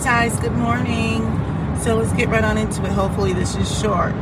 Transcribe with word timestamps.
ties. 0.00 0.38
Good 0.40 0.52
morning. 0.52 1.22
So 1.80 1.96
let's 1.96 2.12
get 2.12 2.28
right 2.28 2.44
on 2.44 2.58
into 2.58 2.84
it. 2.84 2.92
Hopefully, 2.92 3.32
this 3.32 3.56
is 3.56 3.80
short. 3.80 4.14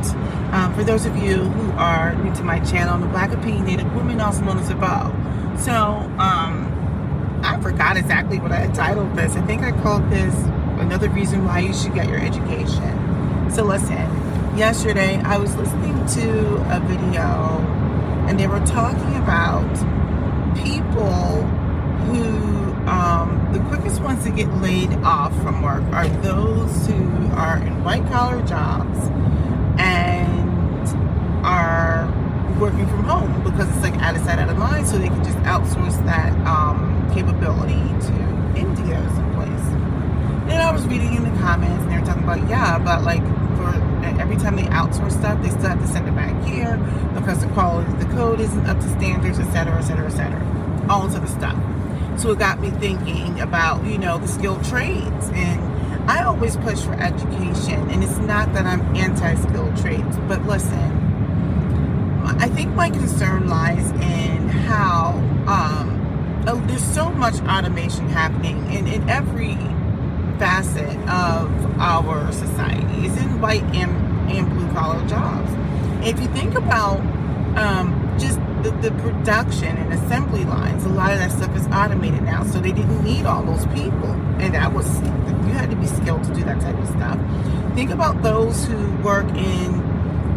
Um, 0.53 0.73
for 0.73 0.83
those 0.83 1.05
of 1.05 1.17
you 1.17 1.35
who 1.35 1.71
are 1.77 2.15
new 2.15 2.33
to 2.35 2.43
my 2.43 2.59
channel, 2.59 2.97
the 2.99 3.07
Black 3.07 3.31
Opinionated 3.31 3.93
Woman, 3.93 4.21
also 4.21 4.41
known 4.43 4.57
as 4.57 4.69
a 4.69 4.75
bow. 4.75 5.11
So, 5.57 5.73
um, 5.73 6.71
I 7.43 7.59
forgot 7.61 7.97
exactly 7.97 8.39
what 8.39 8.51
I 8.51 8.67
titled 8.67 9.15
this. 9.15 9.35
I 9.35 9.41
think 9.41 9.63
I 9.63 9.71
called 9.71 10.09
this 10.09 10.33
another 10.79 11.09
reason 11.09 11.45
why 11.45 11.59
you 11.59 11.73
should 11.73 11.93
get 11.93 12.07
your 12.07 12.19
education. 12.19 13.51
So, 13.51 13.63
listen, 13.63 13.97
yesterday 14.57 15.17
I 15.17 15.37
was 15.37 15.55
listening 15.55 16.05
to 16.07 16.55
a 16.75 16.79
video 16.81 17.59
and 18.27 18.39
they 18.39 18.47
were 18.47 18.65
talking 18.65 19.15
about 19.17 19.69
people 20.55 21.43
um, 22.95 23.49
the 23.51 23.59
quickest 23.67 24.01
ones 24.01 24.23
to 24.23 24.31
get 24.31 24.47
laid 24.61 24.91
off 25.03 25.33
from 25.41 25.61
work 25.61 25.83
are 25.91 26.07
those 26.23 26.87
who 26.87 27.27
are 27.33 27.57
in 27.57 27.83
white 27.83 28.05
collar 28.07 28.41
jobs 28.47 28.97
and 29.77 30.87
are 31.45 32.07
working 32.57 32.87
from 32.87 33.03
home 33.03 33.43
because 33.43 33.67
it's 33.69 33.83
like 33.83 33.95
out 34.01 34.15
of 34.15 34.23
sight, 34.23 34.39
out 34.39 34.49
of 34.49 34.57
mind, 34.57 34.87
so 34.87 34.97
they 34.97 35.09
can 35.09 35.23
just 35.23 35.37
outsource 35.39 36.03
that 36.05 36.31
um, 36.47 37.09
capability 37.13 37.83
to 38.07 38.13
India 38.55 38.95
or 38.95 39.09
someplace. 39.09 39.65
And 40.49 40.61
I 40.61 40.71
was 40.71 40.87
reading 40.87 41.15
in 41.15 41.23
the 41.23 41.37
comments 41.41 41.83
and 41.83 41.91
they 41.91 41.99
were 41.99 42.05
talking 42.05 42.23
about, 42.23 42.47
yeah, 42.49 42.79
but 42.79 43.03
like 43.03 43.23
for 43.57 43.75
every 44.21 44.37
time 44.37 44.55
they 44.55 44.63
outsource 44.63 45.11
stuff, 45.11 45.41
they 45.43 45.49
still 45.49 45.67
have 45.67 45.81
to 45.81 45.87
send 45.87 46.07
it 46.07 46.15
back 46.15 46.33
here 46.45 46.77
because 47.13 47.41
the 47.41 47.51
quality 47.51 47.91
of 47.91 47.99
the 47.99 48.05
code 48.15 48.39
isn't 48.39 48.65
up 48.67 48.79
to 48.79 48.89
standards, 48.89 49.37
et 49.37 49.51
cetera, 49.51 49.77
et 49.77 49.81
cetera, 49.81 50.07
et 50.07 50.15
cetera. 50.15 50.87
All 50.89 51.05
this 51.05 51.15
other 51.17 51.27
stuff. 51.27 51.57
So 52.17 52.31
it 52.31 52.39
got 52.39 52.59
me 52.59 52.69
thinking 52.71 53.39
about, 53.39 53.85
you 53.85 53.97
know, 53.97 54.17
the 54.17 54.27
skilled 54.27 54.63
trades. 54.63 55.29
And 55.33 56.09
I 56.09 56.23
always 56.23 56.55
push 56.57 56.81
for 56.81 56.93
education. 56.93 57.89
And 57.89 58.03
it's 58.03 58.17
not 58.19 58.53
that 58.53 58.65
I'm 58.65 58.81
anti 58.95 59.35
skilled 59.35 59.75
trades, 59.77 60.17
but 60.27 60.45
listen, 60.45 61.05
I 62.39 62.47
think 62.49 62.73
my 62.73 62.89
concern 62.89 63.47
lies 63.47 63.91
in 63.91 64.49
how 64.49 65.13
um, 65.47 66.67
there's 66.67 66.83
so 66.83 67.09
much 67.09 67.35
automation 67.41 68.09
happening 68.09 68.71
in, 68.71 68.87
in 68.87 69.09
every 69.09 69.55
facet 70.39 70.97
of 71.07 71.79
our 71.79 72.31
society. 72.31 73.07
It's 73.07 73.21
in 73.21 73.41
white 73.41 73.63
and, 73.75 74.31
and 74.31 74.49
blue 74.49 74.71
collar 74.73 75.05
jobs. 75.07 75.51
If 76.05 76.19
you 76.19 76.27
think 76.29 76.55
about 76.55 76.99
um, 77.57 78.15
just 78.19 78.39
the, 78.65 78.89
the 78.89 78.91
production 79.01 79.77
and 79.77 79.93
assembly 79.93 80.43
lines, 80.43 80.83
a 80.85 80.89
lot 80.89 81.11
of 81.11 81.19
that 81.19 81.31
stuff 81.31 81.55
is 81.55 81.67
automated 81.67 82.23
now. 82.23 82.43
So 82.43 82.59
they 82.59 82.71
didn't 82.71 83.03
need 83.03 83.25
all 83.25 83.43
those 83.43 83.65
people. 83.67 84.09
And 84.39 84.55
that 84.55 84.73
was, 84.73 84.87
you 85.01 85.53
had 85.53 85.69
to 85.69 85.75
be 85.75 85.85
skilled 85.85 86.23
to 86.25 86.33
do 86.33 86.43
that 86.43 86.59
type 86.61 86.77
of 86.77 86.87
stuff. 86.87 87.19
Think 87.75 87.91
about 87.91 88.21
those 88.23 88.65
who 88.65 88.95
work 89.03 89.27
in 89.29 89.73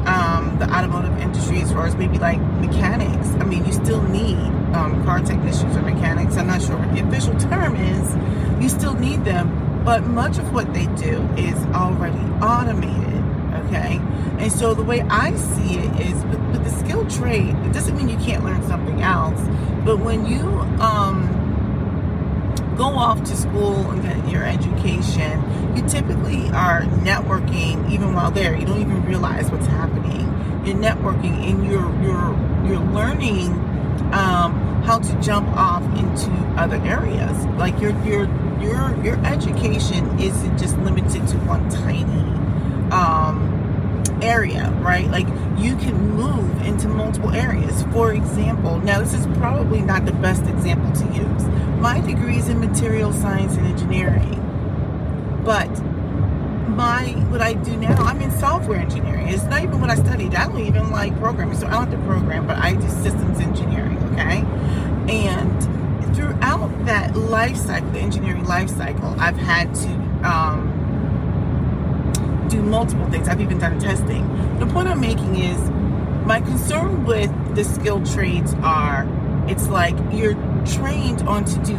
um, 0.07 0.57
the 0.59 0.69
automotive 0.71 1.17
industry 1.19 1.61
as 1.61 1.73
far 1.73 1.87
as 1.87 1.97
maybe 1.97 2.19
like 2.19 2.41
mechanics. 2.61 3.29
I 3.41 3.45
mean, 3.45 3.65
you 3.65 3.73
still 3.73 4.03
need 4.03 4.37
um, 4.75 5.03
car 5.05 5.21
technicians 5.21 5.77
or 5.77 5.83
mechanics. 5.83 6.37
I'm 6.37 6.47
not 6.47 6.63
sure 6.63 6.77
what 6.77 6.95
the 6.95 7.07
official 7.07 7.39
term 7.39 7.77
is. 7.77 8.63
You 8.63 8.69
still 8.69 8.95
need 8.95 9.25
them. 9.25 9.65
But 9.85 10.05
much 10.05 10.37
of 10.39 10.53
what 10.53 10.75
they 10.75 10.87
do 10.97 11.23
is 11.39 11.57
already 11.73 12.19
automated. 12.43 13.18
Okay. 13.55 14.01
And 14.39 14.53
so 14.53 14.75
the 14.75 14.85
way 14.85 15.01
I 15.03 15.35
see 15.35 15.79
it 15.79 16.01
is 16.01 16.25
with, 16.25 16.39
the 16.65 16.71
skilled 16.71 17.11
trade, 17.11 17.55
it 17.67 17.73
doesn't 17.73 17.97
mean 17.97 18.09
you 18.09 18.17
can't 18.19 18.45
learn 18.45 18.63
something 18.67 19.01
else. 19.03 19.41
But 19.85 19.99
when 19.99 20.27
you 20.27 20.43
um, 20.81 21.39
go 22.77 22.85
off 22.85 23.23
to 23.25 23.37
school 23.37 23.91
and 23.91 24.03
get 24.03 24.31
your 24.31 24.45
education, 24.45 25.43
you 25.77 25.87
typically 25.89 26.49
are 26.51 26.83
networking 26.83 27.91
even 27.91 28.15
while 28.15 28.31
there. 28.31 28.57
You 28.57 28.67
don't 28.67 28.81
even 28.81 29.05
realize 29.05 29.51
what's 29.51 29.67
happening. 29.67 30.27
You're 30.65 30.77
networking 30.77 31.35
and 31.49 31.67
you're 31.67 31.91
you're 32.03 32.69
you're 32.69 32.93
learning 32.93 33.53
um, 34.13 34.83
how 34.85 34.99
to 34.99 35.21
jump 35.21 35.49
off 35.57 35.83
into 35.99 36.31
other 36.57 36.77
areas. 36.77 37.45
Like 37.57 37.81
your 37.81 37.93
your 38.05 38.25
your 38.61 39.05
your 39.05 39.25
education 39.27 40.19
isn't 40.19 40.59
just 40.59 40.77
limited 40.79 41.27
to 41.29 41.37
one 41.39 41.69
tiny 41.71 42.48
um, 42.93 44.03
area, 44.23 44.71
right? 44.81 45.09
Like 45.11 45.29
you 45.59 45.77
can 45.77 46.11
move 46.11 46.63
into 46.63 46.89
multiple 46.89 47.31
areas. 47.31 47.83
For 47.93 48.13
example, 48.13 48.79
now 48.81 49.01
this 49.01 49.15
is 49.15 49.27
probably 49.39 49.81
not 49.81 50.05
the 50.05 50.13
best 50.13 50.43
example 50.47 50.93
to 50.93 51.15
use. 51.15 51.45
My 51.81 52.01
degree 52.01 52.37
is 52.37 52.49
in 52.49 52.61
material 52.61 53.13
science 53.13 53.55
and 53.55 53.67
engineering, 53.67 54.35
but 55.45 55.69
my 56.69 57.11
what 57.31 57.41
I 57.41 57.55
do 57.55 57.77
now, 57.77 57.95
I'm 58.05 58.21
in 58.21 58.31
software 58.31 58.79
engineering. 58.79 59.29
It's 59.29 59.45
not 59.45 59.63
even 59.63 59.81
what 59.81 59.91
I 59.91 59.97
studied. 59.97 60.35
I 60.35 60.47
don't 60.47 60.61
even 60.61 60.91
like 60.91 61.17
programming, 61.19 61.57
so 61.57 61.67
I 61.67 61.71
don't 61.71 61.91
have 61.91 62.01
to 62.01 62.07
program, 62.07 62.47
but 62.47 62.57
I 62.57 62.75
do 62.75 62.89
systems 62.89 63.41
engineering. 63.41 63.99
Okay, 64.13 64.45
and 65.13 66.15
throughout 66.15 66.71
that 66.87 67.17
life 67.17 67.57
cycle, 67.57 67.91
the 67.91 68.01
engineering 68.01 68.45
life 68.45 68.71
cycle, 68.71 69.15
I've 69.19 69.37
had 69.37 69.75
to 69.77 69.89
um, 70.29 70.68
do 72.49 72.63
multiple 72.63 73.09
things. 73.11 73.29
I've 73.29 73.41
even 73.41 73.59
done 73.59 73.79
testing. 73.79 74.27
The 74.59 74.67
point 74.67 74.89
I'm 74.89 75.01
making 75.01 75.37
is 75.37 75.59
my 76.27 76.41
concern 76.41 77.05
with 77.05 77.31
the 77.55 77.65
skilled 77.65 78.07
trades 78.07 78.55
are 78.63 79.07
it's 79.49 79.69
like 79.69 79.97
you're 80.13 80.35
trained 80.67 81.23
on 81.23 81.45
to 81.45 81.59
do 81.65 81.77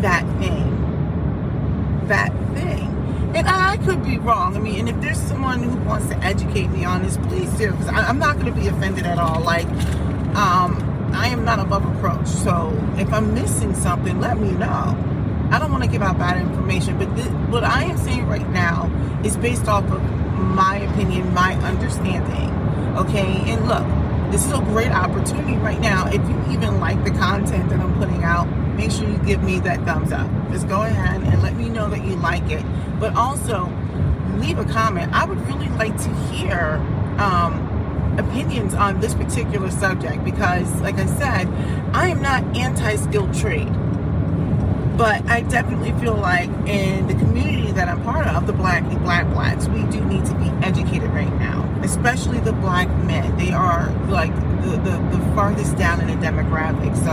that 0.00 0.24
thing. 0.38 2.06
That 2.08 2.30
thing. 2.54 2.90
And 3.36 3.48
I 3.48 3.76
could 3.78 4.04
be 4.04 4.18
wrong. 4.18 4.56
I 4.56 4.60
mean, 4.60 4.80
and 4.80 4.88
if 4.88 5.00
there's 5.00 5.20
someone 5.20 5.62
who 5.62 5.76
wants 5.88 6.08
to 6.08 6.16
educate 6.18 6.68
me 6.68 6.84
on 6.84 7.02
this, 7.02 7.16
please 7.16 7.50
do. 7.52 7.70
Because 7.70 7.88
I'm 7.88 8.18
not 8.18 8.38
going 8.38 8.52
to 8.52 8.60
be 8.60 8.68
offended 8.68 9.06
at 9.06 9.18
all. 9.18 9.40
Like, 9.40 9.66
um, 10.36 11.10
I 11.12 11.28
am 11.28 11.44
not 11.44 11.60
above 11.60 11.84
reproach. 11.84 12.26
So 12.26 12.76
if 12.96 13.12
I'm 13.12 13.32
missing 13.34 13.74
something, 13.74 14.20
let 14.20 14.38
me 14.38 14.50
know. 14.52 15.13
I 15.50 15.58
don't 15.58 15.70
want 15.70 15.84
to 15.84 15.90
give 15.90 16.02
out 16.02 16.18
bad 16.18 16.40
information, 16.40 16.98
but 16.98 17.14
th- 17.16 17.28
what 17.50 17.64
I 17.64 17.84
am 17.84 17.96
saying 17.98 18.26
right 18.26 18.48
now 18.50 18.90
is 19.24 19.36
based 19.36 19.68
off 19.68 19.84
of 19.90 20.02
my 20.38 20.76
opinion, 20.78 21.32
my 21.34 21.54
understanding. 21.56 22.50
Okay, 22.96 23.42
and 23.52 23.66
look, 23.66 23.84
this 24.30 24.44
is 24.46 24.52
a 24.52 24.58
great 24.58 24.90
opportunity 24.90 25.56
right 25.58 25.80
now. 25.80 26.06
If 26.08 26.26
you 26.28 26.52
even 26.52 26.80
like 26.80 27.02
the 27.04 27.10
content 27.12 27.70
that 27.70 27.80
I'm 27.80 27.94
putting 27.98 28.24
out, 28.24 28.46
make 28.76 28.90
sure 28.90 29.08
you 29.08 29.18
give 29.18 29.42
me 29.42 29.60
that 29.60 29.84
thumbs 29.84 30.12
up. 30.12 30.28
Just 30.50 30.68
go 30.68 30.82
ahead 30.82 31.22
and 31.22 31.42
let 31.42 31.54
me 31.56 31.68
know 31.68 31.88
that 31.90 32.04
you 32.04 32.16
like 32.16 32.50
it. 32.50 32.64
But 32.98 33.14
also, 33.14 33.70
leave 34.38 34.58
a 34.58 34.64
comment. 34.64 35.12
I 35.12 35.24
would 35.24 35.38
really 35.46 35.68
like 35.70 35.96
to 36.02 36.14
hear 36.32 36.76
um, 37.18 38.16
opinions 38.18 38.74
on 38.74 39.00
this 39.00 39.14
particular 39.14 39.70
subject 39.70 40.24
because, 40.24 40.72
like 40.80 40.98
I 40.98 41.06
said, 41.06 41.48
I 41.94 42.08
am 42.08 42.22
not 42.22 42.56
anti 42.56 42.96
skilled 42.96 43.34
trade. 43.34 43.72
But 44.96 45.28
I 45.28 45.40
definitely 45.40 45.92
feel 46.00 46.14
like 46.14 46.48
in 46.68 47.08
the 47.08 47.14
community 47.14 47.72
that 47.72 47.88
I'm 47.88 48.02
part 48.04 48.28
of, 48.28 48.46
the 48.46 48.52
black 48.52 48.84
black 49.00 49.26
blacks, 49.32 49.66
we 49.66 49.82
do 49.86 50.04
need 50.04 50.24
to 50.26 50.34
be 50.34 50.46
educated 50.64 51.10
right 51.10 51.32
now, 51.40 51.68
especially 51.82 52.38
the 52.38 52.52
black 52.52 52.88
men. 53.04 53.36
They 53.36 53.52
are 53.52 53.90
like 54.08 54.32
the, 54.62 54.76
the, 54.78 55.16
the 55.16 55.34
farthest 55.34 55.76
down 55.76 56.00
in 56.00 56.06
the 56.06 56.26
demographic. 56.26 56.96
So 57.04 57.10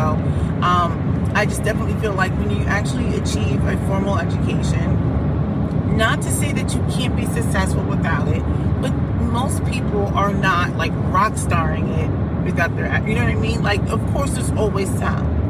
um, 0.64 1.32
I 1.36 1.46
just 1.46 1.64
definitely 1.64 2.00
feel 2.00 2.14
like 2.14 2.32
when 2.34 2.52
you 2.52 2.64
actually 2.66 3.18
achieve 3.18 3.64
a 3.66 3.76
formal 3.88 4.20
education, 4.20 5.98
not 5.98 6.22
to 6.22 6.32
say 6.32 6.54
that 6.54 6.74
you 6.76 6.82
can't 6.96 7.16
be 7.16 7.26
successful 7.26 7.84
without 7.84 8.28
it, 8.28 8.44
but 8.80 8.92
most 9.32 9.66
people 9.66 10.06
are 10.16 10.34
not 10.34 10.78
like 10.78 10.92
rock 11.12 11.36
starring 11.36 11.88
it 11.88 12.46
without 12.46 12.76
their, 12.76 12.86
you 13.08 13.16
know 13.16 13.24
what 13.24 13.32
I 13.32 13.36
mean? 13.36 13.64
Like, 13.64 13.82
of 13.90 14.06
course, 14.14 14.32
there's 14.32 14.52
always 14.52 14.90
some 15.00 15.41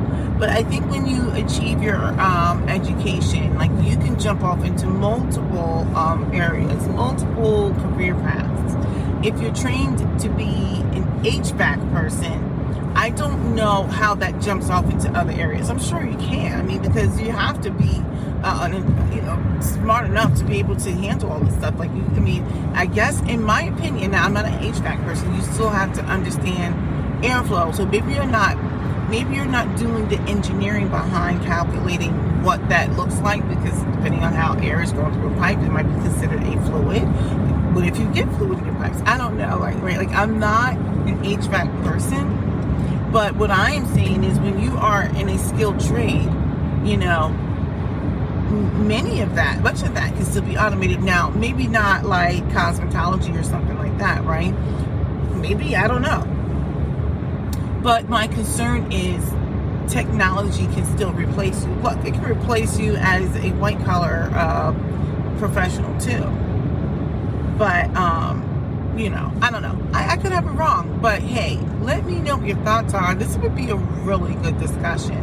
but 0.41 0.49
I 0.49 0.63
think 0.63 0.89
when 0.89 1.05
you 1.05 1.29
achieve 1.33 1.83
your 1.83 2.19
um, 2.19 2.67
education, 2.67 3.53
like 3.53 3.69
you 3.83 3.95
can 3.97 4.19
jump 4.19 4.41
off 4.43 4.65
into 4.65 4.87
multiple 4.87 5.87
um, 5.95 6.33
areas, 6.33 6.87
multiple 6.87 7.75
career 7.75 8.15
paths. 8.15 8.75
If 9.23 9.39
you're 9.39 9.53
trained 9.53 9.99
to 10.19 10.29
be 10.29 10.81
an 10.97 11.03
HVAC 11.21 11.93
person, 11.93 12.41
I 12.95 13.11
don't 13.11 13.53
know 13.53 13.83
how 13.83 14.15
that 14.15 14.41
jumps 14.41 14.71
off 14.71 14.89
into 14.89 15.11
other 15.11 15.31
areas. 15.31 15.69
I'm 15.69 15.79
sure 15.79 16.03
you 16.03 16.17
can. 16.17 16.59
I 16.59 16.63
mean, 16.63 16.81
because 16.81 17.21
you 17.21 17.31
have 17.31 17.61
to 17.61 17.69
be, 17.69 18.01
uh, 18.41 18.67
you 19.13 19.21
know, 19.21 19.59
smart 19.61 20.07
enough 20.07 20.35
to 20.39 20.43
be 20.43 20.57
able 20.57 20.75
to 20.77 20.91
handle 20.91 21.31
all 21.31 21.39
this 21.41 21.53
stuff. 21.53 21.77
Like, 21.77 21.91
you, 21.91 22.03
I 22.15 22.19
mean, 22.19 22.43
I 22.73 22.87
guess 22.87 23.21
in 23.29 23.43
my 23.43 23.61
opinion, 23.61 24.09
now 24.09 24.25
I'm 24.25 24.33
not 24.33 24.45
an 24.45 24.53
HVAC 24.53 25.03
person. 25.03 25.35
You 25.35 25.41
still 25.43 25.69
have 25.69 25.93
to 25.93 26.03
understand 26.05 26.73
airflow. 27.23 27.75
So 27.75 27.85
maybe 27.85 28.13
you're 28.13 28.25
not 28.25 28.57
maybe 29.11 29.35
you're 29.35 29.45
not 29.45 29.77
doing 29.77 30.07
the 30.07 30.17
engineering 30.21 30.87
behind 30.87 31.43
calculating 31.43 32.13
what 32.43 32.67
that 32.69 32.89
looks 32.93 33.19
like 33.19 33.47
because 33.49 33.77
depending 33.95 34.23
on 34.23 34.33
how 34.33 34.53
air 34.59 34.81
is 34.81 34.93
going 34.93 35.13
through 35.13 35.33
a 35.33 35.37
pipe, 35.37 35.59
it 35.59 35.69
might 35.69 35.83
be 35.83 35.93
considered 36.01 36.41
a 36.41 36.65
fluid. 36.65 37.03
But 37.75 37.85
if 37.85 37.99
you 37.99 38.11
get 38.13 38.27
fluid 38.37 38.57
in 38.59 38.65
your 38.65 38.75
pipes, 38.75 38.99
I 39.05 39.17
don't 39.17 39.37
know, 39.37 39.57
like 39.59 39.79
right, 39.81 39.97
like 39.97 40.11
I'm 40.11 40.39
not 40.39 40.75
an 40.77 41.21
HVAC 41.23 41.83
person, 41.83 43.11
but 43.11 43.35
what 43.35 43.51
I 43.51 43.71
am 43.71 43.85
saying 43.93 44.23
is 44.23 44.39
when 44.39 44.59
you 44.61 44.71
are 44.77 45.03
in 45.03 45.27
a 45.27 45.37
skilled 45.37 45.81
trade, 45.81 46.29
you 46.85 46.95
know, 46.95 47.29
many 48.49 49.19
of 49.21 49.35
that, 49.35 49.61
much 49.61 49.83
of 49.83 49.93
that 49.93 50.15
can 50.15 50.23
still 50.23 50.41
be 50.41 50.57
automated 50.57 51.01
now. 51.01 51.29
Maybe 51.31 51.67
not 51.67 52.05
like 52.05 52.43
cosmetology 52.49 53.37
or 53.37 53.43
something 53.43 53.77
like 53.77 53.97
that, 53.97 54.23
right? 54.23 54.53
Maybe, 55.35 55.75
I 55.75 55.87
don't 55.87 56.01
know. 56.01 56.40
But 57.81 58.09
my 58.09 58.27
concern 58.27 58.91
is 58.91 59.27
technology 59.91 60.65
can 60.67 60.85
still 60.85 61.11
replace 61.13 61.65
you. 61.65 61.73
Look, 61.75 61.97
it 62.05 62.13
can 62.13 62.23
replace 62.23 62.77
you 62.77 62.95
as 62.95 63.35
a 63.37 63.49
white 63.53 63.79
collar 63.83 64.29
uh, 64.33 64.73
professional 65.39 65.99
too. 65.99 66.23
But, 67.57 67.93
um, 67.95 68.93
you 68.97 69.09
know, 69.09 69.33
I 69.41 69.49
don't 69.49 69.63
know. 69.63 69.77
I, 69.93 70.13
I, 70.13 70.17
could 70.17 70.31
have 70.31 70.45
it 70.45 70.51
wrong. 70.51 70.99
But 71.01 71.21
hey, 71.21 71.57
let 71.81 72.05
me 72.05 72.19
know 72.19 72.37
what 72.37 72.47
your 72.47 72.57
thoughts 72.57 72.93
are. 72.93 73.15
This 73.15 73.35
would 73.37 73.55
be 73.55 73.69
a 73.69 73.75
really 73.75 74.35
good 74.35 74.59
discussion. 74.59 75.17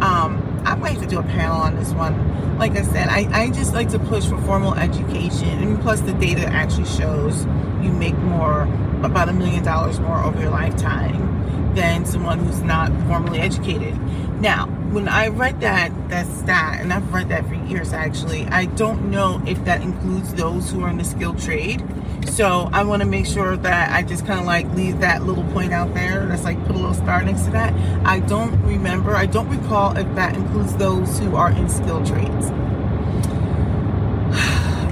Um, 0.00 0.62
I 0.64 0.74
might 0.76 0.92
have 0.92 1.02
to 1.02 1.08
do 1.08 1.18
a 1.18 1.22
panel 1.22 1.60
on 1.60 1.76
this 1.76 1.92
one. 1.92 2.58
Like 2.58 2.72
I 2.72 2.82
said, 2.82 3.08
I, 3.08 3.28
I 3.32 3.50
just 3.50 3.74
like 3.74 3.90
to 3.90 3.98
push 3.98 4.26
for 4.26 4.38
formal 4.42 4.74
education. 4.74 5.48
And 5.48 5.80
plus, 5.80 6.00
the 6.00 6.14
data 6.14 6.46
actually 6.46 6.86
shows 6.86 7.44
you 7.82 7.92
make 7.92 8.16
more, 8.16 8.62
about 9.02 9.28
a 9.28 9.32
million 9.34 9.62
dollars 9.62 10.00
more 10.00 10.22
over 10.24 10.40
your 10.40 10.50
lifetime 10.50 11.29
than 11.74 12.04
someone 12.04 12.38
who's 12.38 12.62
not 12.62 12.90
formally 13.06 13.40
educated. 13.40 13.96
Now, 14.40 14.66
when 14.90 15.06
I 15.08 15.28
read 15.28 15.60
that 15.60 15.92
that 16.08 16.26
stat, 16.26 16.80
and 16.80 16.92
I've 16.92 17.12
read 17.12 17.28
that 17.28 17.46
for 17.46 17.54
years 17.54 17.92
actually, 17.92 18.46
I 18.46 18.64
don't 18.64 19.10
know 19.10 19.42
if 19.46 19.64
that 19.64 19.82
includes 19.82 20.34
those 20.34 20.70
who 20.70 20.82
are 20.82 20.88
in 20.88 20.98
the 20.98 21.04
skilled 21.04 21.38
trade. 21.38 21.84
So 22.26 22.68
I 22.72 22.84
want 22.84 23.02
to 23.02 23.08
make 23.08 23.26
sure 23.26 23.56
that 23.56 23.92
I 23.92 24.02
just 24.02 24.26
kind 24.26 24.40
of 24.40 24.46
like 24.46 24.66
leave 24.74 25.00
that 25.00 25.22
little 25.24 25.44
point 25.52 25.72
out 25.72 25.94
there. 25.94 26.26
That's 26.26 26.44
like 26.44 26.58
put 26.66 26.76
a 26.76 26.78
little 26.78 26.94
star 26.94 27.22
next 27.22 27.44
to 27.44 27.50
that. 27.52 27.74
I 28.06 28.20
don't 28.20 28.60
remember, 28.62 29.14
I 29.14 29.26
don't 29.26 29.48
recall 29.48 29.96
if 29.96 30.12
that 30.14 30.36
includes 30.36 30.76
those 30.76 31.18
who 31.18 31.36
are 31.36 31.50
in 31.50 31.68
skilled 31.68 32.06
trades. 32.06 32.46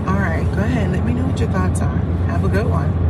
All 0.07 0.19
right, 0.19 0.47
go 0.55 0.61
ahead. 0.61 0.91
Let 0.93 1.05
me 1.05 1.13
know 1.15 1.27
what 1.27 1.39
your 1.39 1.51
thoughts 1.51 1.81
are. 1.81 1.99
Have 2.27 2.45
a 2.45 2.49
good 2.49 2.67
one. 2.67 3.07